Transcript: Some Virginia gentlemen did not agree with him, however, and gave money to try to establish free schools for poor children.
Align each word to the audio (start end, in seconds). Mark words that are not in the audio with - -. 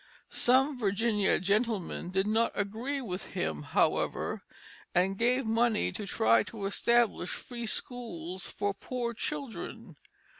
Some 0.31 0.79
Virginia 0.79 1.39
gentlemen 1.39 2.09
did 2.09 2.25
not 2.25 2.53
agree 2.55 3.01
with 3.01 3.33
him, 3.33 3.61
however, 3.61 4.41
and 4.95 5.15
gave 5.15 5.45
money 5.45 5.91
to 5.91 6.07
try 6.07 6.41
to 6.41 6.65
establish 6.65 7.29
free 7.29 7.67
schools 7.67 8.49
for 8.49 8.73
poor 8.73 9.13
children. 9.13 9.97